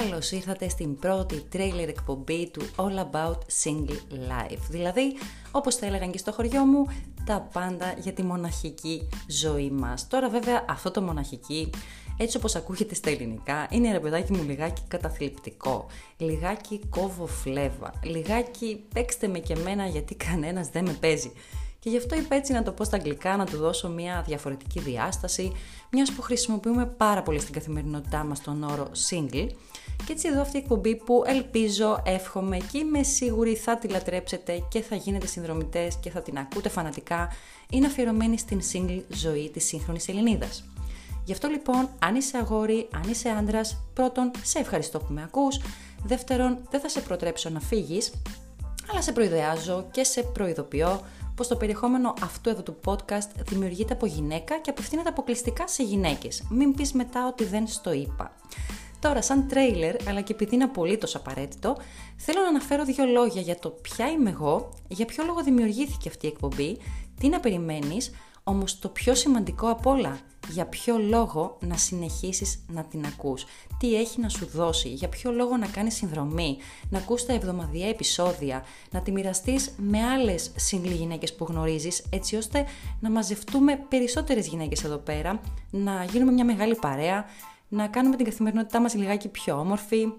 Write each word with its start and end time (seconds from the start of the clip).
Καλώς 0.00 0.30
ήρθατε 0.30 0.68
στην 0.68 0.96
πρώτη 0.96 1.40
τρέιλερ 1.50 1.88
εκπομπή 1.88 2.50
του 2.50 2.62
All 2.76 2.98
About 3.10 3.38
Single 3.62 4.14
Life. 4.30 4.60
Δηλαδή, 4.70 5.16
όπως 5.50 5.76
τα 5.76 5.86
έλεγαν 5.86 6.10
και 6.10 6.18
στο 6.18 6.32
χωριό 6.32 6.64
μου, 6.64 6.86
τα 7.24 7.48
πάντα 7.52 7.94
για 7.98 8.12
τη 8.12 8.22
μοναχική 8.22 9.08
ζωή 9.28 9.70
μας. 9.70 10.08
Τώρα 10.08 10.28
βέβαια 10.28 10.64
αυτό 10.68 10.90
το 10.90 11.02
μοναχική, 11.02 11.70
έτσι 12.16 12.36
όπως 12.36 12.54
ακούγεται 12.54 12.94
στα 12.94 13.10
ελληνικά, 13.10 13.68
είναι 13.70 13.92
ρε 13.92 14.00
παιδάκι 14.00 14.32
μου 14.32 14.42
λιγάκι 14.42 14.82
καταθλιπτικό, 14.88 15.86
λιγάκι 16.16 16.80
κόβω 16.90 17.26
φλέβα, 17.26 17.92
λιγάκι 18.02 18.84
παίξτε 18.94 19.28
με 19.28 19.38
και 19.38 19.56
μένα 19.56 19.86
γιατί 19.86 20.14
κανένας 20.14 20.68
δεν 20.68 20.84
με 20.84 20.92
παίζει. 20.92 21.32
Και 21.82 21.90
γι' 21.90 21.96
αυτό 21.96 22.16
είπα 22.16 22.34
έτσι 22.34 22.52
να 22.52 22.62
το 22.62 22.72
πω 22.72 22.84
στα 22.84 22.96
αγγλικά, 22.96 23.36
να 23.36 23.46
του 23.46 23.56
δώσω 23.56 23.88
μια 23.88 24.24
διαφορετική 24.26 24.80
διάσταση, 24.80 25.52
μιας 25.90 26.12
που 26.12 26.22
χρησιμοποιούμε 26.22 26.86
πάρα 26.86 27.22
πολύ 27.22 27.40
στην 27.40 27.52
καθημερινότητά 27.54 28.24
μας 28.24 28.40
τον 28.40 28.62
όρο 28.62 28.90
single. 29.10 29.48
Και 30.06 30.12
έτσι 30.12 30.28
εδώ 30.28 30.40
αυτή 30.40 30.56
η 30.56 30.60
εκπομπή 30.60 30.96
που 30.96 31.22
ελπίζω, 31.26 32.02
εύχομαι 32.04 32.56
και 32.56 32.78
είμαι 32.78 33.02
σίγουρη 33.02 33.54
θα 33.54 33.76
τη 33.78 33.88
λατρέψετε 33.88 34.64
και 34.68 34.80
θα 34.80 34.96
γίνετε 34.96 35.26
συνδρομητές 35.26 35.96
και 35.96 36.10
θα 36.10 36.22
την 36.22 36.38
ακούτε 36.38 36.68
φανατικά, 36.68 37.28
είναι 37.70 37.86
αφιερωμένη 37.86 38.38
στην 38.38 38.60
single 38.72 39.02
ζωή 39.08 39.50
της 39.50 39.64
σύγχρονης 39.64 40.08
Ελληνίδας. 40.08 40.64
Γι' 41.24 41.32
αυτό 41.32 41.48
λοιπόν, 41.48 41.88
αν 41.98 42.14
είσαι 42.14 42.36
αγόρι, 42.36 42.88
αν 42.94 43.10
είσαι 43.10 43.28
άντρας, 43.28 43.84
πρώτον, 43.94 44.30
σε 44.42 44.58
ευχαριστώ 44.58 44.98
που 44.98 45.12
με 45.12 45.22
ακούς, 45.22 45.60
δεύτερον, 46.04 46.58
δεν 46.70 46.80
θα 46.80 46.88
σε 46.88 47.00
προτρέψω 47.00 47.50
να 47.50 47.60
φύγεις, 47.60 48.12
αλλά 48.90 49.02
σε 49.02 49.12
προειδεάζω 49.12 49.86
και 49.90 50.04
σε 50.04 50.22
προειδοποιώ 50.22 51.00
πως 51.34 51.48
το 51.48 51.56
περιεχόμενο 51.56 52.14
αυτού 52.22 52.48
εδώ 52.48 52.62
του 52.62 52.76
podcast 52.84 53.28
δημιουργείται 53.48 53.92
από 53.92 54.06
γυναίκα 54.06 54.58
και 54.58 54.70
απευθύνεται 54.70 55.08
αποκλειστικά 55.08 55.68
σε 55.68 55.82
γυναίκες. 55.82 56.46
Μην 56.50 56.74
πεις 56.74 56.92
μετά 56.92 57.26
ότι 57.26 57.44
δεν 57.44 57.66
στο 57.66 57.92
είπα. 57.92 58.36
Τώρα, 59.00 59.22
σαν 59.22 59.48
τρέιλερ, 59.48 60.08
αλλά 60.08 60.20
και 60.20 60.32
επειδή 60.32 60.54
είναι 60.54 60.64
απολύτως 60.64 61.14
απαραίτητο, 61.14 61.76
θέλω 62.16 62.40
να 62.40 62.48
αναφέρω 62.48 62.84
δύο 62.84 63.04
λόγια 63.04 63.40
για 63.40 63.58
το 63.58 63.68
ποια 63.68 64.10
είμαι 64.10 64.30
εγώ, 64.30 64.68
για 64.88 65.06
ποιο 65.06 65.24
λόγο 65.24 65.42
δημιουργήθηκε 65.42 66.08
αυτή 66.08 66.26
η 66.26 66.28
εκπομπή, 66.28 66.78
τι 67.20 67.28
να 67.28 67.40
περιμένεις, 67.40 68.10
όμως 68.44 68.78
το 68.78 68.88
πιο 68.88 69.14
σημαντικό 69.14 69.70
απ' 69.70 69.86
όλα, 69.86 70.18
για 70.48 70.66
ποιο 70.66 70.98
λόγο 70.98 71.58
να 71.60 71.76
συνεχίσεις 71.76 72.64
να 72.68 72.84
την 72.84 73.06
ακούς, 73.06 73.44
τι 73.78 73.94
έχει 73.94 74.20
να 74.20 74.28
σου 74.28 74.46
δώσει, 74.46 74.88
για 74.88 75.08
ποιο 75.08 75.32
λόγο 75.32 75.56
να 75.56 75.66
κάνεις 75.66 75.94
συνδρομή, 75.94 76.56
να 76.90 76.98
ακούς 76.98 77.26
τα 77.26 77.32
εβδομαδιαία 77.32 77.88
επεισόδια, 77.88 78.64
να 78.90 79.00
τη 79.00 79.12
μοιραστείς 79.12 79.74
με 79.76 80.02
άλλες 80.02 80.52
σύγκλι 80.56 80.94
γυναίκες 80.94 81.34
που 81.34 81.44
γνωρίζεις, 81.44 82.04
έτσι 82.10 82.36
ώστε 82.36 82.64
να 83.00 83.10
μαζευτούμε 83.10 83.76
περισσότερες 83.88 84.46
γυναίκες 84.46 84.84
εδώ 84.84 84.96
πέρα, 84.96 85.40
να 85.70 86.04
γίνουμε 86.04 86.32
μια 86.32 86.44
μεγάλη 86.44 86.74
παρέα, 86.74 87.24
να 87.68 87.86
κάνουμε 87.86 88.16
την 88.16 88.24
καθημερινότητά 88.24 88.80
μας 88.80 88.94
λιγάκι 88.94 89.28
πιο 89.28 89.58
όμορφη, 89.58 90.12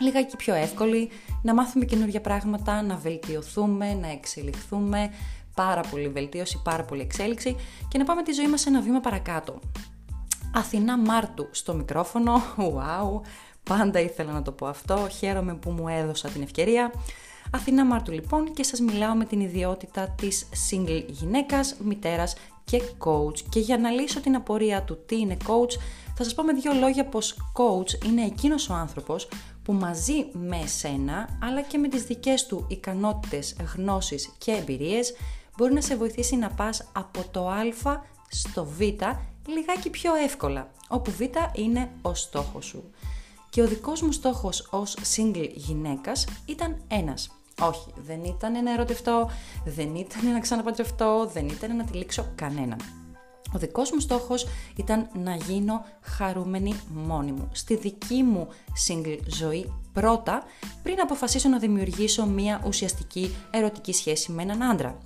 λιγάκι 0.00 0.36
πιο 0.36 0.54
εύκολη, 0.54 1.10
να 1.42 1.54
μάθουμε 1.54 1.84
καινούργια 1.84 2.20
πράγματα, 2.20 2.82
να 2.82 2.96
βελτιωθούμε, 2.96 3.94
να 3.94 4.08
εξελιχθούμε, 4.08 5.10
πάρα 5.54 5.80
πολύ 5.90 6.08
βελτίωση, 6.08 6.60
πάρα 6.64 6.84
πολύ 6.84 7.00
εξέλιξη 7.00 7.56
και 7.88 7.98
να 7.98 8.04
πάμε 8.04 8.22
τη 8.22 8.32
ζωή 8.32 8.48
μας 8.48 8.66
ένα 8.66 8.80
βήμα 8.80 9.00
παρακάτω. 9.00 9.58
Αθηνά 10.54 10.98
Μάρτου 10.98 11.48
στο 11.50 11.74
μικρόφωνο, 11.74 12.42
wow, 12.56 13.20
πάντα 13.62 14.00
ήθελα 14.00 14.32
να 14.32 14.42
το 14.42 14.52
πω 14.52 14.66
αυτό, 14.66 15.08
χαίρομαι 15.18 15.54
που 15.54 15.70
μου 15.70 15.88
έδωσα 15.88 16.28
την 16.28 16.42
ευκαιρία. 16.42 16.92
Αθηνά 17.50 17.84
Μάρτου 17.84 18.12
λοιπόν 18.12 18.52
και 18.52 18.62
σας 18.62 18.80
μιλάω 18.80 19.14
με 19.14 19.24
την 19.24 19.40
ιδιότητα 19.40 20.08
της 20.08 20.48
single 20.70 21.04
γυναίκας, 21.06 21.76
μητέρας 21.84 22.34
και 22.64 22.82
coach 22.98 23.38
και 23.48 23.60
για 23.60 23.78
να 23.78 23.90
λύσω 23.90 24.20
την 24.20 24.34
απορία 24.34 24.82
του 24.82 24.98
τι 25.06 25.18
είναι 25.18 25.36
coach 25.46 25.72
θα 26.16 26.24
σας 26.24 26.34
πω 26.34 26.42
με 26.42 26.52
δύο 26.52 26.72
λόγια 26.72 27.04
πως 27.04 27.36
coach 27.52 28.04
είναι 28.04 28.24
εκείνος 28.24 28.68
ο 28.68 28.74
άνθρωπος 28.74 29.28
που 29.62 29.72
μαζί 29.72 30.26
με 30.32 30.66
σένα 30.66 31.38
αλλά 31.42 31.62
και 31.62 31.78
με 31.78 31.88
τις 31.88 32.02
δικές 32.02 32.46
του 32.46 32.66
ικανότητες, 32.68 33.56
γνώσεις 33.76 34.30
και 34.38 34.52
εμπειρίες 34.52 35.14
μπορεί 35.56 35.72
να 35.72 35.80
σε 35.80 35.96
βοηθήσει 35.96 36.36
να 36.36 36.50
πας 36.50 36.88
από 36.92 37.24
το 37.30 37.48
α 37.48 37.62
στο 38.28 38.64
β 38.64 38.80
λιγάκι 39.48 39.90
πιο 39.90 40.14
εύκολα, 40.14 40.70
όπου 40.88 41.10
β 41.10 41.20
είναι 41.52 41.90
ο 42.02 42.14
στόχος 42.14 42.64
σου. 42.64 42.90
Και 43.50 43.62
ο 43.62 43.66
δικός 43.66 44.02
μου 44.02 44.12
στόχος 44.12 44.68
ως 44.70 44.96
single 45.16 45.50
γυναίκας 45.54 46.26
ήταν 46.46 46.76
ένας. 46.88 47.30
Όχι, 47.60 47.92
δεν 47.96 48.24
ήταν 48.24 48.62
να 48.62 48.72
ερωτευτώ, 48.72 49.30
δεν 49.64 49.94
ήταν 49.94 50.32
να 50.32 50.40
ξαναπαντρευτώ, 50.40 51.30
δεν 51.32 51.48
ήταν 51.48 51.76
να 51.76 51.84
τυλίξω 51.84 52.26
κανέναν. 52.34 52.78
Ο 53.54 53.58
δικός 53.58 53.90
μου 53.90 54.00
στόχος 54.00 54.46
ήταν 54.76 55.08
να 55.12 55.34
γίνω 55.34 55.84
χαρούμενη 56.00 56.74
μόνη 56.88 57.32
μου, 57.32 57.48
στη 57.52 57.76
δική 57.76 58.22
μου 58.22 58.48
single 58.88 59.18
ζωή 59.26 59.72
πρώτα, 59.92 60.42
πριν 60.82 61.00
αποφασίσω 61.00 61.48
να 61.48 61.58
δημιουργήσω 61.58 62.26
μια 62.26 62.62
ουσιαστική 62.66 63.34
ερωτική 63.50 63.92
σχέση 63.92 64.32
με 64.32 64.42
έναν 64.42 64.62
άντρα. 64.62 64.98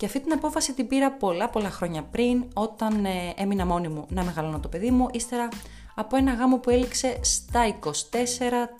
Και 0.00 0.06
αυτή 0.06 0.20
την 0.20 0.32
απόφαση 0.32 0.72
την 0.72 0.86
πήρα 0.86 1.12
πολλά 1.12 1.48
πολλά 1.48 1.70
χρόνια 1.70 2.02
πριν, 2.02 2.44
όταν 2.54 3.04
ε, 3.04 3.34
έμεινα 3.36 3.66
μόνη 3.66 3.88
μου 3.88 4.06
να 4.08 4.24
μεγαλώνω 4.24 4.60
το 4.60 4.68
παιδί 4.68 4.90
μου, 4.90 5.08
ύστερα 5.12 5.48
από 5.94 6.16
ένα 6.16 6.32
γάμο 6.32 6.58
που 6.58 6.70
έληξε 6.70 7.18
στα 7.22 7.78
24, 7.80 7.90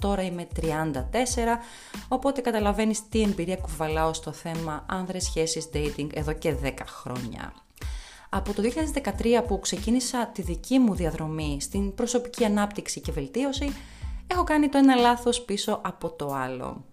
τώρα 0.00 0.22
είμαι 0.22 0.46
34, 0.60 0.64
οπότε 2.08 2.40
καταλαβαίνεις 2.40 3.08
τι 3.08 3.22
εμπειρία 3.22 3.56
κουβαλάω 3.56 4.12
στο 4.12 4.32
θέμα 4.32 4.84
άνδρες 4.88 5.24
σχέσεις 5.24 5.68
dating 5.74 6.06
εδώ 6.14 6.32
και 6.32 6.54
10 6.62 6.70
χρόνια. 6.86 7.52
Από 8.28 8.52
το 8.52 8.62
2013 9.42 9.44
που 9.46 9.60
ξεκίνησα 9.60 10.26
τη 10.26 10.42
δική 10.42 10.78
μου 10.78 10.94
διαδρομή 10.94 11.58
στην 11.60 11.94
προσωπική 11.94 12.44
ανάπτυξη 12.44 13.00
και 13.00 13.12
βελτίωση, 13.12 13.72
έχω 14.26 14.44
κάνει 14.44 14.68
το 14.68 14.78
ένα 14.78 14.94
λάθος 14.94 15.40
πίσω 15.40 15.80
από 15.84 16.10
το 16.10 16.34
άλλο. 16.34 16.84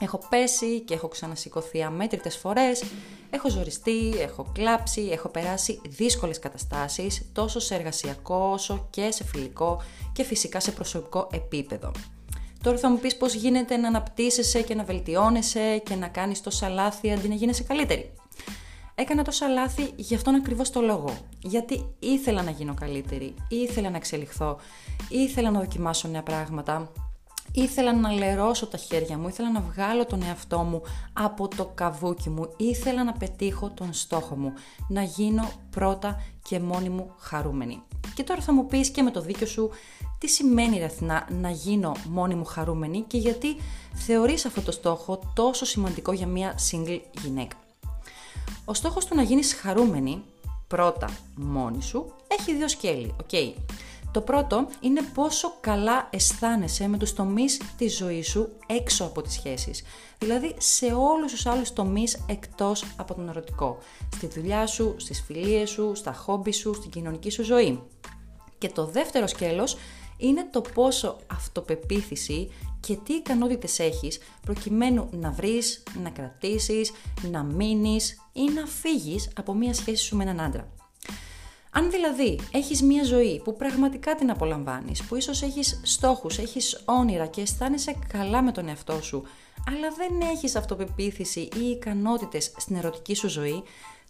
Έχω 0.00 0.20
πέσει 0.28 0.80
και 0.80 0.94
έχω 0.94 1.08
ξανασηκωθεί 1.08 1.82
αμέτρητες 1.82 2.36
φορές, 2.36 2.82
έχω 3.30 3.50
ζοριστεί, 3.50 4.14
έχω 4.18 4.46
κλάψει, 4.52 5.08
έχω 5.12 5.28
περάσει 5.28 5.80
δύσκολες 5.88 6.38
καταστάσεις 6.38 7.30
τόσο 7.32 7.60
σε 7.60 7.74
εργασιακό 7.74 8.50
όσο 8.52 8.86
και 8.90 9.10
σε 9.10 9.24
φιλικό 9.24 9.82
και 10.12 10.22
φυσικά 10.22 10.60
σε 10.60 10.70
προσωπικό 10.70 11.28
επίπεδο. 11.32 11.92
Τώρα 12.62 12.78
θα 12.78 12.90
μου 12.90 12.98
πεις 12.98 13.16
πώς 13.16 13.34
γίνεται 13.34 13.76
να 13.76 13.88
αναπτύσσεσαι 13.88 14.62
και 14.62 14.74
να 14.74 14.84
βελτιώνεσαι 14.84 15.78
και 15.84 15.94
να 15.94 16.08
κάνεις 16.08 16.40
τόσα 16.40 16.68
λάθη 16.68 17.12
αντί 17.12 17.28
να 17.28 17.34
γίνεσαι 17.34 17.62
καλύτερη. 17.62 18.12
Έκανα 18.94 19.24
τόσα 19.24 19.48
λάθη 19.48 19.92
γι' 19.96 20.14
αυτόν 20.14 20.34
ακριβώς 20.34 20.70
το 20.70 20.80
λόγο. 20.80 21.16
Γιατί 21.42 21.94
ήθελα 21.98 22.42
να 22.42 22.50
γίνω 22.50 22.74
καλύτερη, 22.74 23.34
ήθελα 23.48 23.90
να 23.90 23.96
εξελιχθώ, 23.96 24.58
ήθελα 25.08 25.50
να 25.50 25.60
δοκιμάσω 25.60 26.08
νέα 26.08 26.22
πράγματα, 26.22 26.92
ήθελα 27.52 27.94
να 27.94 28.12
λερώσω 28.12 28.66
τα 28.66 28.76
χέρια 28.76 29.18
μου, 29.18 29.28
ήθελα 29.28 29.50
να 29.50 29.60
βγάλω 29.60 30.06
τον 30.06 30.22
εαυτό 30.22 30.58
μου 30.58 30.82
από 31.12 31.48
το 31.48 31.70
καβούκι 31.74 32.30
μου, 32.30 32.52
ήθελα 32.56 33.04
να 33.04 33.12
πετύχω 33.12 33.70
τον 33.70 33.92
στόχο 33.92 34.36
μου, 34.36 34.52
να 34.88 35.02
γίνω 35.02 35.50
πρώτα 35.70 36.20
και 36.48 36.60
μόνη 36.60 36.88
μου 36.88 37.14
χαρούμενη. 37.18 37.82
Και 38.14 38.22
τώρα 38.22 38.40
θα 38.40 38.52
μου 38.52 38.66
πεις 38.66 38.90
και 38.90 39.02
με 39.02 39.10
το 39.10 39.20
δίκιο 39.20 39.46
σου 39.46 39.70
τι 40.18 40.28
σημαίνει 40.28 40.78
Ρεθνά 40.78 41.28
να 41.40 41.50
γίνω 41.50 41.96
μόνη 42.08 42.34
μου 42.34 42.44
χαρούμενη 42.44 43.04
και 43.06 43.18
γιατί 43.18 43.56
θεωρείς 43.94 44.44
αυτό 44.44 44.60
το 44.60 44.72
στόχο 44.72 45.32
τόσο 45.34 45.64
σημαντικό 45.64 46.12
για 46.12 46.26
μια 46.26 46.58
single 46.70 47.00
γυναίκα. 47.22 47.56
Ο 48.64 48.74
στόχος 48.74 49.04
του 49.04 49.14
να 49.14 49.22
γίνεις 49.22 49.54
χαρούμενη 49.54 50.22
πρώτα 50.68 51.08
μόνη 51.36 51.82
σου 51.82 52.12
έχει 52.26 52.54
δύο 52.54 52.68
σκέλη. 52.68 53.14
Okay. 53.30 53.52
Το 54.12 54.20
πρώτο 54.20 54.66
είναι 54.80 55.02
πόσο 55.14 55.54
καλά 55.60 56.08
αισθάνεσαι 56.10 56.88
με 56.88 56.98
τους 56.98 57.12
τομείς 57.12 57.60
της 57.76 57.96
ζωής 57.96 58.28
σου 58.28 58.48
έξω 58.66 59.04
από 59.04 59.22
τις 59.22 59.32
σχέσεις. 59.32 59.82
Δηλαδή 60.18 60.54
σε 60.58 60.86
όλους 60.86 61.32
τους 61.32 61.46
άλλους 61.46 61.72
τομείς 61.72 62.24
εκτός 62.26 62.84
από 62.96 63.14
τον 63.14 63.28
ερωτικό. 63.28 63.78
Στη 64.14 64.26
δουλειά 64.26 64.66
σου, 64.66 64.94
στις 64.98 65.22
φιλίες 65.26 65.70
σου, 65.70 65.94
στα 65.94 66.12
χόμπι 66.12 66.52
σου, 66.52 66.74
στην 66.74 66.90
κοινωνική 66.90 67.30
σου 67.30 67.42
ζωή. 67.42 67.82
Και 68.58 68.68
το 68.68 68.86
δεύτερο 68.86 69.26
σκέλος 69.26 69.76
είναι 70.16 70.48
το 70.50 70.60
πόσο 70.60 71.16
αυτοπεποίθηση 71.26 72.50
και 72.80 72.96
τι 72.96 73.12
ικανότητες 73.14 73.78
έχεις 73.78 74.18
προκειμένου 74.46 75.08
να 75.10 75.30
βρεις, 75.30 75.82
να 76.02 76.10
κρατήσεις, 76.10 76.92
να 77.30 77.42
μείνεις 77.42 78.28
ή 78.32 78.42
να 78.42 78.66
φύγεις 78.66 79.30
από 79.36 79.54
μία 79.54 79.74
σχέση 79.74 80.04
σου 80.04 80.16
με 80.16 80.22
έναν 80.22 80.40
άντρα. 80.40 80.68
Αν 81.74 81.90
δηλαδή 81.90 82.38
έχεις 82.52 82.82
μία 82.82 83.04
ζωή 83.04 83.40
που 83.44 83.56
πραγματικά 83.56 84.14
την 84.14 84.30
απολαμβάνεις, 84.30 85.02
που 85.02 85.16
ίσως 85.16 85.42
έχεις 85.42 85.80
στόχους, 85.82 86.38
έχεις 86.38 86.82
όνειρα 86.84 87.26
και 87.26 87.40
αισθάνεσαι 87.40 87.96
καλά 88.08 88.42
με 88.42 88.52
τον 88.52 88.68
εαυτό 88.68 89.02
σου, 89.02 89.22
αλλά 89.66 89.90
δεν 89.96 90.28
έχεις 90.30 90.56
αυτοπεποίθηση 90.56 91.40
ή 91.40 91.64
ικανότητες 91.64 92.52
στην 92.56 92.76
ερωτική 92.76 93.14
σου 93.14 93.28
ζωή, 93.28 93.62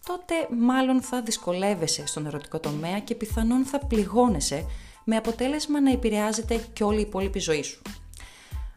τότε 0.06 0.34
μάλλον 0.58 1.02
θα 1.02 1.22
δυσκολεύεσαι 1.22 2.06
στον 2.06 2.26
ερωτικό 2.26 2.60
τομέα 2.60 2.98
και 2.98 3.14
πιθανόν 3.14 3.64
θα 3.64 3.78
πληγώνεσαι 3.78 4.66
με 5.04 5.16
αποτέλεσμα 5.16 5.80
να 5.80 5.90
επηρεάζεται 5.90 6.64
και 6.72 6.84
όλη 6.84 6.98
η 6.98 7.00
υπόλοιπη 7.00 7.38
ζωή 7.38 7.62
σου. 7.62 7.82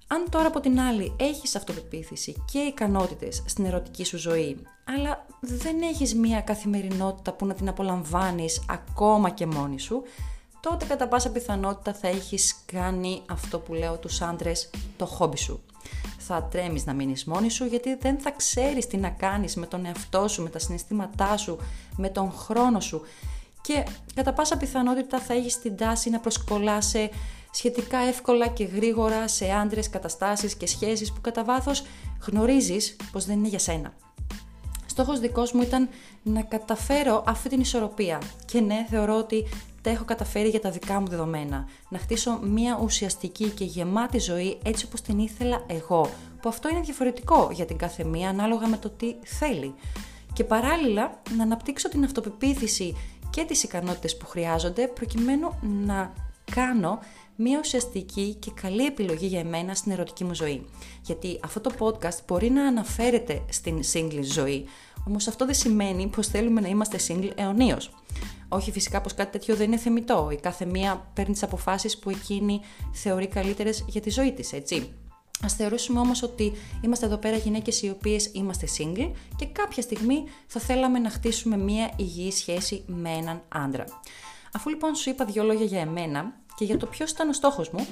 Αν 0.08 0.26
τώρα 0.30 0.48
από 0.48 0.60
την 0.60 0.80
άλλη 0.80 1.16
έχεις 1.20 1.56
αυτοπεποίθηση 1.56 2.44
και 2.52 2.60
ικανότητες 2.60 3.44
στην 3.46 3.66
ερωτική 3.66 4.04
σου 4.04 4.18
ζωή, 4.18 4.58
αλλά 4.84 5.26
δεν 5.40 5.82
έχεις 5.82 6.16
μία 6.16 6.42
καθημερινότητα 6.42 7.34
που 7.34 7.46
να 7.46 7.54
την 7.54 7.70
απολαμβάνεις 7.70 8.66
ακόμα 8.70 9.30
και 9.30 9.46
μόνη 9.46 9.80
σου, 9.80 10.04
τότε 10.60 10.86
κατά 10.86 11.08
πάσα 11.08 11.32
πιθανότητα 11.32 11.94
θα 11.94 12.08
έχεις 12.08 12.64
κάνει 12.66 13.22
αυτό 13.30 13.60
που 13.60 13.74
λέω 13.74 13.98
τους 13.98 14.22
άντρες 14.22 14.70
το 14.98 15.06
χόμπι 15.06 15.38
σου. 15.38 15.64
Θα 16.18 16.44
τρέμεις 16.44 16.86
να 16.86 16.94
μείνεις 16.94 17.26
μόνη 17.26 17.50
σου 17.50 17.66
γιατί 17.66 17.96
δεν 17.96 18.20
θα 18.20 18.32
ξέρεις 18.32 18.88
τι 18.88 18.98
να 18.98 19.10
κάνεις 19.10 19.56
με 19.56 19.66
τον 19.66 19.86
εαυτό 19.86 20.28
σου, 20.28 20.44
με 20.44 20.50
τα 20.50 20.60
συναισθήματά 20.60 21.38
σου, 21.38 21.58
με 21.98 22.10
τον 22.10 22.32
χρόνο 22.32 22.80
σου 22.80 23.02
και 23.62 23.86
κατά 24.16 24.34
πάσα 24.34 24.58
πιθανότητα 24.58 25.20
θα 25.20 25.34
έχεις 25.34 25.60
την 25.62 25.78
τάση 25.78 26.10
να 26.10 26.20
προσκολάσαι 26.20 27.10
σχετικά 27.56 27.98
εύκολα 27.98 28.48
και 28.48 28.64
γρήγορα 28.64 29.28
σε 29.28 29.52
άντρες, 29.52 29.90
καταστάσεις 29.90 30.56
και 30.56 30.68
σχέσεις 30.68 31.12
που 31.12 31.22
κατά 31.22 31.44
βάθος 31.44 31.84
γνωρίζεις 32.28 32.96
πως 33.12 33.26
δεν 33.26 33.38
είναι 33.38 33.48
για 33.48 33.60
σένα. 33.60 33.94
Στόχος 34.86 35.20
δικός 35.20 35.52
μου 35.52 35.62
ήταν 35.62 35.90
να 36.24 36.42
καταφέρω 36.42 37.24
αυτή 37.28 37.50
την 37.50 37.60
ισορροπία 37.60 38.22
και 38.46 38.60
ναι, 38.60 38.86
θεωρώ 38.90 39.18
ότι 39.18 39.46
τα 39.82 39.90
έχω 39.90 40.06
καταφέρει 40.06 40.50
για 40.50 40.60
τα 40.60 40.72
δικά 40.72 41.00
μου 41.00 41.08
δεδομένα. 41.08 41.68
Να 41.90 41.98
χτίσω 41.98 42.40
μια 42.44 42.80
ουσιαστική 42.84 43.50
και 43.50 43.64
γεμάτη 43.64 44.20
ζωή 44.20 44.58
έτσι 44.64 44.86
όπως 44.86 45.02
την 45.02 45.20
ήθελα 45.20 45.64
εγώ, 45.68 46.10
που 46.42 46.50
αυτό 46.50 46.70
είναι 46.70 46.80
διαφορετικό 46.80 47.50
για 47.54 47.66
την 47.66 47.78
κάθε 47.78 48.04
μία 48.04 48.30
ανάλογα 48.30 48.68
με 48.68 48.78
το 48.78 48.90
τι 48.90 49.16
θέλει. 49.24 49.74
Και 50.34 50.44
παράλληλα 50.44 51.22
να 51.38 51.44
αναπτύξω 51.44 51.90
την 51.90 52.04
αυτοπεποίθηση 52.04 52.96
και 53.30 53.44
τις 53.44 53.64
ικανότητες 53.64 54.18
που 54.18 54.26
χρειάζονται 54.26 54.88
προκειμένου 54.88 55.50
να 55.62 56.14
κάνω 56.52 57.00
μια 57.36 57.60
ουσιαστική 57.60 58.36
και 58.40 58.52
καλή 58.62 58.86
επιλογή 58.86 59.28
για 59.28 59.40
εμένα 59.40 59.74
στην 59.74 59.92
ερωτική 59.92 60.24
μου 60.24 60.34
ζωή. 60.34 60.66
Γιατί 61.02 61.40
αυτό 61.44 61.62
το 61.62 61.72
podcast 61.80 62.18
μπορεί 62.28 62.50
να 62.50 62.68
αναφέρεται 62.68 63.42
στην 63.50 63.80
single 63.94 64.24
ζωή, 64.24 64.66
όμως 65.08 65.28
αυτό 65.28 65.46
δεν 65.46 65.56
σημαίνει 65.56 66.08
πως 66.08 66.28
θέλουμε 66.28 66.62
να 66.62 66.68
είμαστε 66.68 66.98
single 67.08 67.32
αιωνίως. 67.36 67.90
Όχι 68.50 68.72
φυσικά 68.72 69.02
πως 69.02 69.14
κάτι 69.14 69.32
τέτοιο 69.32 69.56
δεν 69.56 69.68
είναι 69.68 69.78
θεμητό, 69.78 70.30
η 70.32 70.36
κάθε 70.36 70.66
μία 70.66 71.12
παίρνει 71.14 71.34
τις 71.34 71.44
αποφάσεις 71.44 71.98
που 72.00 72.10
εκείνη 72.10 72.62
θεωρεί 72.94 73.28
καλύτερες 73.28 73.86
για 73.88 74.02
τη 74.02 74.10
ζωή 74.10 74.34
της, 74.34 74.54
έτσι. 74.54 74.94
Ας 75.44 75.54
θεωρήσουμε 75.54 76.00
όμως 76.00 76.24
ότι 76.24 76.52
είμαστε 76.82 77.06
εδώ 77.06 77.18
πέρα 77.18 77.38
γυναίκες 77.38 77.82
οι 77.82 77.90
οποίες 77.90 78.30
είμαστε 78.34 78.68
single 78.78 79.12
και 79.36 79.46
κάποια 79.46 79.82
στιγμή 79.82 80.24
θα 80.48 80.60
θέλαμε 80.60 81.00
να 81.00 81.10
χτίσουμε 81.10 81.58
μια 81.58 81.92
υγιή 81.96 82.32
σχέση 82.32 82.84
με 82.86 83.10
έναν 83.10 83.42
άντρα. 83.48 83.86
Αφού 84.54 84.70
λοιπόν 84.70 84.96
σου 84.96 85.10
είπα 85.10 85.26
δύο 85.26 85.44
λόγια 85.44 85.66
για 85.66 85.80
εμένα 85.80 86.34
και 86.56 86.66
για 86.66 86.78
το 86.78 86.86
ποιος 86.86 87.12
ήταν 87.12 87.30
ο 87.30 87.34
στόχος 87.34 87.70
μου, 87.70 87.88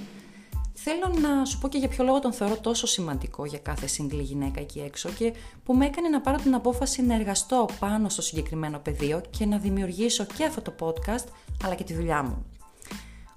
θέλω 0.74 1.14
να 1.22 1.46
σου 1.46 1.60
πω 1.60 1.68
και 1.68 1.78
για 1.78 1.88
ποιο 1.88 2.04
λόγο 2.04 2.20
τον 2.20 2.34
θεωρώ 2.34 2.58
τόσο 2.58 2.88
σημαντικό 2.88 3.46
για 3.46 3.60
κάθε 3.60 3.88
single 3.98 4.22
γυναίκα 4.22 4.60
εκεί 4.60 4.80
έξω 4.80 5.10
και 5.10 5.34
που 5.64 5.74
με 5.74 5.86
έκανε 5.86 6.10
να 6.10 6.22
πάρω 6.22 6.38
την 6.38 6.56
απόφαση 6.56 7.02
να 7.02 7.16
εργαστώ 7.16 7.70
πάνω 7.80 8.10
στο 8.10 8.22
συγκεκριμένο 8.22 8.80
πεδίο 8.80 9.22
και 9.30 9.46
να 9.46 9.58
δημιουργήσω 9.58 10.26
και 10.26 10.46
αυτό 10.46 10.62
το 10.62 10.74
podcast 10.80 11.26
αλλά 11.64 11.76
και 11.76 11.84
τη 11.84 11.94
δουλειά 11.94 12.24
μου. 12.24 12.46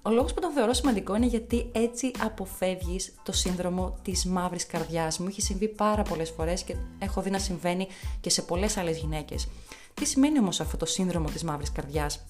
Ο 0.02 0.10
λόγος 0.10 0.34
που 0.34 0.40
τον 0.40 0.52
θεωρώ 0.52 0.72
σημαντικό 0.72 1.16
είναι 1.16 1.26
γιατί 1.26 1.70
έτσι 1.72 2.10
αποφεύγεις 2.18 3.14
το 3.22 3.32
σύνδρομο 3.32 3.98
της 4.02 4.24
μαύρης 4.24 4.66
καρδιάς. 4.66 5.18
Μου 5.18 5.26
έχει 5.28 5.42
συμβεί 5.42 5.68
πάρα 5.68 6.02
πολλές 6.02 6.30
φορές 6.30 6.62
και 6.62 6.76
έχω 6.98 7.22
δει 7.22 7.30
να 7.30 7.38
συμβαίνει 7.38 7.86
και 8.20 8.30
σε 8.30 8.42
πολλές 8.42 8.76
άλλες 8.76 8.98
γυναίκες. 8.98 9.48
Τι 9.94 10.04
σημαίνει 10.04 10.38
όμως 10.38 10.60
αυτό 10.60 10.76
το 10.76 10.86
σύνδρομο 10.86 11.28
της 11.28 11.44
μαύρης 11.44 11.72
καρδιάς; 11.72 12.24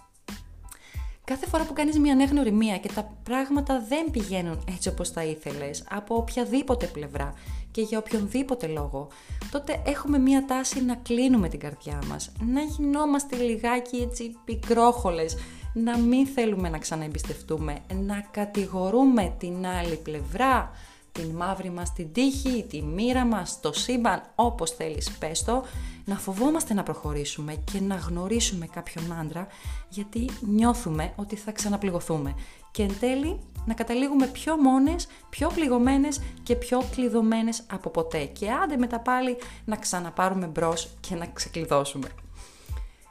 Κάθε 1.30 1.46
φορά 1.46 1.64
που 1.64 1.72
κάνεις 1.72 1.98
μια 1.98 2.14
νέα 2.14 2.26
γνωριμία 2.26 2.78
και 2.78 2.88
τα 2.94 3.12
πράγματα 3.22 3.84
δεν 3.88 4.10
πηγαίνουν 4.10 4.64
έτσι 4.68 4.88
όπως 4.88 5.12
τα 5.12 5.24
ήθελες, 5.24 5.84
από 5.90 6.16
οποιαδήποτε 6.16 6.86
πλευρά 6.86 7.34
και 7.70 7.80
για 7.80 7.98
οποιονδήποτε 7.98 8.66
λόγο, 8.66 9.08
τότε 9.50 9.82
έχουμε 9.86 10.18
μια 10.18 10.44
τάση 10.44 10.84
να 10.84 10.94
κλείνουμε 10.94 11.48
την 11.48 11.58
καρδιά 11.58 12.02
μας, 12.08 12.32
να 12.40 12.60
γινόμαστε 12.60 13.36
λιγάκι 13.36 13.96
έτσι 13.96 14.36
πικρόχολες, 14.44 15.36
να 15.72 15.98
μην 15.98 16.26
θέλουμε 16.26 16.68
να 16.68 16.78
ξαναεμπιστευτούμε, 16.78 17.78
να 17.94 18.28
κατηγορούμε 18.30 19.34
την 19.38 19.66
άλλη 19.66 19.96
πλευρά, 19.96 20.70
την 21.16 21.30
μαύρη 21.30 21.70
μας 21.70 21.92
την 21.92 22.12
τύχη, 22.12 22.66
τη 22.68 22.82
μοίρα 22.82 23.24
μας, 23.24 23.60
το 23.60 23.72
σύμπαν, 23.72 24.22
όπως 24.34 24.70
θέλεις 24.70 25.10
πες 25.10 25.44
το, 25.44 25.64
να 26.04 26.18
φοβόμαστε 26.18 26.74
να 26.74 26.82
προχωρήσουμε 26.82 27.54
και 27.72 27.80
να 27.80 27.94
γνωρίσουμε 27.94 28.66
κάποιον 28.66 29.12
άντρα 29.12 29.46
γιατί 29.88 30.30
νιώθουμε 30.40 31.12
ότι 31.16 31.36
θα 31.36 31.52
ξαναπληγωθούμε 31.52 32.34
και 32.70 32.82
εν 32.82 32.98
τέλει 33.00 33.40
να 33.66 33.74
καταλήγουμε 33.74 34.26
πιο 34.26 34.56
μόνες, 34.56 35.06
πιο 35.30 35.50
πληγωμένες 35.54 36.20
και 36.42 36.54
πιο 36.54 36.82
κλειδωμένες 36.90 37.62
από 37.70 37.90
ποτέ 37.90 38.24
και 38.24 38.50
άντε 38.50 38.76
μετά 38.76 39.00
πάλι 39.00 39.36
να 39.64 39.76
ξαναπάρουμε 39.76 40.46
μπρος 40.46 40.88
και 41.00 41.14
να 41.14 41.26
ξεκλειδώσουμε. 41.26 42.08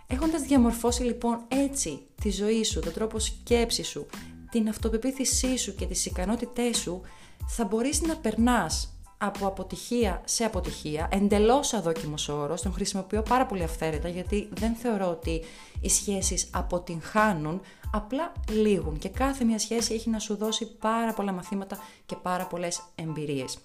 Έχοντας 0.08 0.42
διαμορφώσει 0.42 1.04
λοιπόν 1.04 1.40
έτσι 1.48 2.00
τη 2.22 2.32
ζωή 2.32 2.64
σου, 2.64 2.80
τον 2.80 2.94
τρόπο 2.94 3.20
σκέψης 3.20 3.88
σου, 3.88 4.06
την 4.52 4.70
αυτοπεποίθησή 4.70 5.58
σου 5.58 5.76
και 5.76 5.86
τις 5.86 6.06
ικανότητές 6.06 6.78
σου, 6.78 7.02
θα 7.48 7.66
μπορείς 7.66 8.02
να 8.02 8.16
περνάς 8.16 8.90
από 9.18 9.48
αποτυχία 9.48 10.22
σε 10.26 10.44
αποτυχία, 10.44 11.08
εντελώς 11.12 11.74
αδόκιμος 11.74 12.30
όρος, 12.30 12.62
τον 12.62 12.74
χρησιμοποιώ 12.74 13.22
πάρα 13.22 13.46
πολύ 13.46 13.64
αυθαίρετα 13.64 14.08
γιατί 14.08 14.50
δεν 14.52 14.76
θεωρώ 14.76 15.10
ότι 15.10 15.42
οι 15.82 15.90
σχέσεις 15.90 16.50
αποτυγχάνουν, 16.52 17.62
απλά 17.92 18.32
λήγουν. 18.50 18.98
Και 18.98 19.10
κάθε 19.10 19.44
μια 19.44 19.60
σχέση 19.60 19.94
έχει 19.94 20.10
να 20.10 20.20
σου 20.20 20.36
δώσει 20.36 20.66
πάρα 20.66 21.14
πολλά 21.14 21.32
μαθήματα 21.32 21.78
και 22.06 22.16
πάρα 22.16 22.46
πολλές 22.46 22.82
εμπειρίες. 22.96 23.58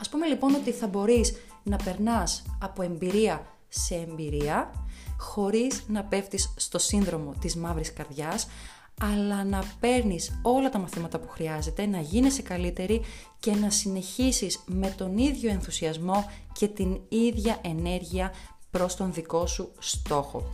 Ας 0.00 0.08
πούμε 0.08 0.26
λοιπόν 0.26 0.54
ότι 0.54 0.70
θα 0.70 0.86
μπορείς 0.86 1.34
να 1.62 1.76
περνάς 1.76 2.42
από 2.60 2.82
εμπειρία 2.82 3.46
σε 3.68 3.94
εμπειρία, 3.94 4.70
χωρίς 5.18 5.84
να 5.88 6.04
πέφτεις 6.04 6.54
στο 6.56 6.78
σύνδρομο 6.78 7.34
της 7.40 7.56
μαύρης 7.56 7.92
καρδιάς, 7.92 8.46
αλλά 9.00 9.44
να 9.44 9.64
παίρνεις 9.80 10.40
όλα 10.42 10.68
τα 10.68 10.78
μαθήματα 10.78 11.18
που 11.18 11.28
χρειάζεται, 11.28 11.86
να 11.86 12.00
γίνεσαι 12.00 12.42
καλύτερη 12.42 13.02
και 13.40 13.54
να 13.54 13.70
συνεχίσεις 13.70 14.62
με 14.66 14.94
τον 14.96 15.18
ίδιο 15.18 15.50
ενθουσιασμό 15.50 16.30
και 16.52 16.68
την 16.68 17.00
ίδια 17.08 17.58
ενέργεια 17.62 18.32
προς 18.70 18.96
τον 18.96 19.12
δικό 19.12 19.46
σου 19.46 19.72
στόχο. 19.78 20.50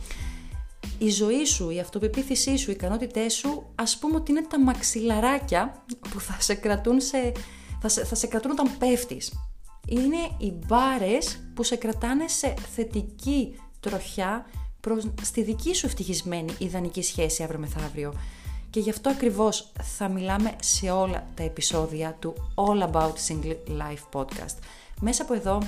Η 0.97 1.09
ζωή 1.09 1.45
σου, 1.45 1.69
η 1.69 1.79
αυτοπεποίθησή 1.79 2.57
σου, 2.57 2.69
οι 2.69 2.73
ικανότητές 2.73 3.33
σου, 3.33 3.71
ας 3.75 3.97
πούμε 3.97 4.15
ότι 4.15 4.31
είναι 4.31 4.41
τα 4.41 4.59
μαξιλαράκια 4.59 5.83
που 6.09 6.19
θα 6.19 6.37
σε 6.39 6.53
κρατούν, 6.53 7.01
σε, 7.01 7.31
θα 7.81 7.87
σε, 7.87 8.05
θα 8.05 8.15
σε 8.15 8.27
κρατούν 8.27 8.51
όταν 8.51 8.77
πέφτεις. 8.77 9.33
Είναι 9.87 10.17
οι 10.37 10.51
μπάρες 10.51 11.39
που 11.53 11.63
σε 11.63 11.75
κρατάνε 11.75 12.27
σε 12.27 12.53
θετική 12.75 13.55
τροχιά 13.79 14.45
προς, 14.81 15.07
στη 15.21 15.43
δική 15.43 15.75
σου 15.75 15.85
ευτυχισμένη 15.85 16.53
ιδανική 16.57 17.01
σχέση 17.01 17.43
αύριο 17.43 17.59
μεθαύριο. 17.59 18.13
Και 18.69 18.79
γι' 18.79 18.89
αυτό 18.89 19.09
ακριβώς 19.09 19.71
θα 19.81 20.07
μιλάμε 20.07 20.55
σε 20.61 20.89
όλα 20.89 21.27
τα 21.35 21.43
επεισόδια 21.43 22.17
του 22.19 22.33
All 22.55 22.91
About 22.91 23.13
Single 23.27 23.55
Life 23.79 24.19
Podcast. 24.21 24.55
Μέσα 25.01 25.23
από 25.23 25.33
εδώ 25.33 25.61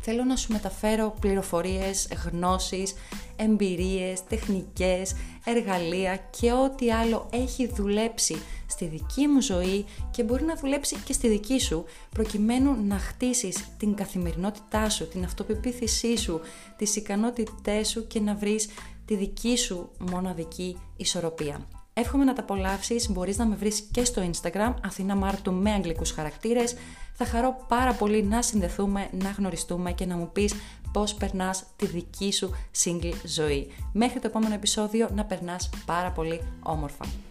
θέλω 0.00 0.24
να 0.24 0.36
σου 0.36 0.52
μεταφέρω 0.52 1.14
πληροφορίες, 1.20 2.08
γνώσεις, 2.30 2.94
εμπειρίες, 3.36 4.24
τεχνικές, 4.24 5.14
εργαλεία 5.44 6.16
και 6.16 6.52
ό,τι 6.52 6.92
άλλο 6.92 7.28
έχει 7.32 7.66
δουλέψει 7.66 8.42
στη 8.70 8.86
δική 8.86 9.26
μου 9.26 9.42
ζωή 9.42 9.84
και 10.10 10.22
μπορεί 10.22 10.44
να 10.44 10.56
δουλέψει 10.56 10.96
και 10.96 11.12
στη 11.12 11.28
δική 11.28 11.60
σου 11.60 11.84
προκειμένου 12.10 12.76
να 12.86 12.98
χτίσεις 12.98 13.76
την 13.78 13.94
καθημερινότητά 13.94 14.90
σου, 14.90 15.08
την 15.08 15.24
αυτοπεποίθησή 15.24 16.16
σου, 16.16 16.40
τις 16.76 16.96
ικανότητές 16.96 17.88
σου 17.88 18.06
και 18.06 18.20
να 18.20 18.34
βρεις 18.34 18.68
τη 19.04 19.16
δική 19.16 19.56
σου 19.56 19.90
μοναδική 20.10 20.76
ισορροπία. 20.96 21.66
Εύχομαι 21.92 22.24
να 22.24 22.32
τα 22.32 22.42
απολαύσεις, 22.42 23.10
μπορείς 23.10 23.36
να 23.36 23.46
με 23.46 23.56
βρεις 23.56 23.80
και 23.80 24.04
στο 24.04 24.30
Instagram, 24.30 24.74
Αθηνά 24.84 25.14
Μάρτου 25.14 25.52
με 25.52 25.70
αγγλικούς 25.72 26.10
χαρακτήρες. 26.10 26.74
Θα 27.14 27.24
χαρώ 27.24 27.64
πάρα 27.68 27.92
πολύ 27.92 28.22
να 28.22 28.42
συνδεθούμε, 28.42 29.08
να 29.12 29.30
γνωριστούμε 29.30 29.92
και 29.92 30.06
να 30.06 30.16
μου 30.16 30.30
πεις 30.32 30.54
πώς 30.92 31.14
περνάς 31.14 31.64
τη 31.76 31.86
δική 31.86 32.32
σου 32.32 32.50
single 32.84 33.14
ζωή. 33.24 33.72
Μέχρι 33.92 34.20
το 34.20 34.26
επόμενο 34.26 34.54
επεισόδιο 34.54 35.08
να 35.14 35.24
περνάς 35.24 35.70
πάρα 35.86 36.10
πολύ 36.10 36.40
όμορφα. 36.62 37.29